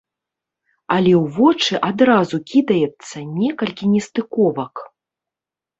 [0.95, 4.75] Але ў вочы адразу кідаецца некалькі нестыковак.